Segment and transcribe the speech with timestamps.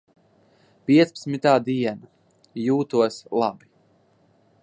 [0.89, 2.09] Piecpadsmitā diena.
[2.63, 3.71] jūtos labi.